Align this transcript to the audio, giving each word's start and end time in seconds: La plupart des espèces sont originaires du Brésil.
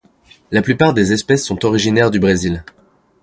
La 0.49 0.63
plupart 0.63 0.95
des 0.95 1.11
espèces 1.13 1.45
sont 1.45 1.63
originaires 1.63 2.09
du 2.09 2.19
Brésil. 2.19 2.63